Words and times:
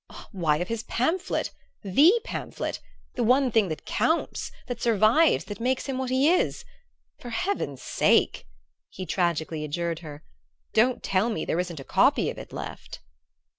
"Why, 0.31 0.57
of 0.57 0.67
his 0.67 0.81
pamphlet 0.81 1.51
the 1.83 2.19
pamphlet 2.23 2.79
the 3.13 3.21
one 3.21 3.51
thing 3.51 3.67
that 3.67 3.85
counts, 3.85 4.51
that 4.65 4.81
survives, 4.81 5.45
that 5.45 5.59
makes 5.59 5.85
him 5.85 5.99
what 5.99 6.09
he 6.09 6.27
is! 6.27 6.65
For 7.19 7.29
heaven's 7.29 7.83
sake," 7.83 8.47
he 8.89 9.05
tragically 9.05 9.63
adjured 9.63 9.99
her, 9.99 10.23
"don't 10.73 11.03
tell 11.03 11.29
me 11.29 11.45
there 11.45 11.59
isn't 11.59 11.79
a 11.79 11.83
copy 11.83 12.31
of 12.31 12.39
it 12.39 12.51
left!" 12.51 13.01